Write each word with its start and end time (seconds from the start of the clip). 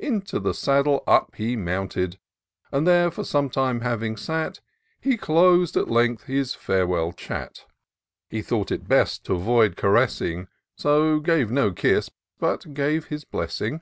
Into 0.00 0.40
the 0.40 0.52
saddle 0.52 1.04
up 1.06 1.36
he 1.36 1.54
mounted. 1.54 2.18
And 2.72 2.88
there 2.88 3.08
for 3.08 3.22
some 3.22 3.48
time 3.48 3.82
having 3.82 4.16
sat. 4.16 4.60
He 5.00 5.16
clos'd 5.16 5.76
at 5.76 5.86
length 5.88 6.24
his 6.24 6.56
&rewell 6.68 7.12
chat. 7.14 7.64
He 8.28 8.42
thought 8.42 8.72
it 8.72 8.88
best 8.88 9.24
t' 9.24 9.32
avoid 9.32 9.76
caressing; 9.76 10.48
So 10.76 11.20
gave 11.20 11.52
no 11.52 11.70
kiss, 11.70 12.10
but 12.40 12.74
gave 12.74 13.04
his 13.04 13.22
blessing. 13.24 13.80